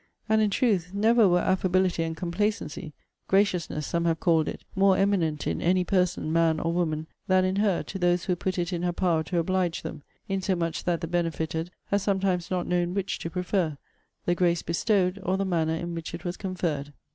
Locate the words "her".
7.57-7.83, 8.81-8.93